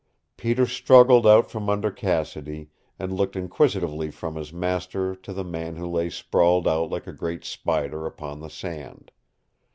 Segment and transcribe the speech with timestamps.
[0.35, 5.75] Peter struggled out from under Cassidy, and looked inquisitively from his master to the man
[5.75, 9.11] who lay sprawled out like a great spider upon the sand.